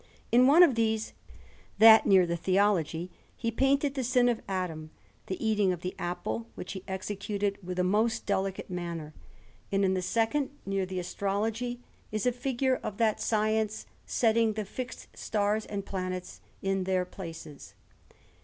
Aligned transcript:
In 0.31 0.47
one 0.47 0.63
of 0.63 0.73
these, 0.73 1.13
that 1.77 2.07
near 2.07 2.25
the 2.25 2.35
Theology, 2.35 3.11
he 3.37 3.51
painted 3.51 3.93
the 3.93 4.03
Sin 4.03 4.29
of 4.29 4.41
Adam, 4.47 4.89
the 5.27 5.37
eating 5.45 5.71
of 5.71 5.81
the 5.81 5.93
apple, 5.99 6.47
which 6.55 6.71
he 6.73 6.83
executed 6.87 7.59
with 7.61 7.77
a 7.77 7.83
most 7.83 8.25
delicate 8.25 8.67
manner; 8.67 9.13
and 9.71 9.85
in 9.85 9.93
the 9.93 10.01
second, 10.01 10.49
near 10.65 10.87
the 10.87 10.97
Astrology, 10.97 11.81
is 12.11 12.25
a 12.25 12.31
figure 12.31 12.77
of 12.77 12.97
that 12.97 13.21
science 13.21 13.85
setting 14.07 14.53
the 14.53 14.65
fixed 14.65 15.15
stars 15.15 15.67
and 15.67 15.85
planets 15.85 16.41
in 16.63 16.85
their 16.85 17.05
places. 17.05 17.75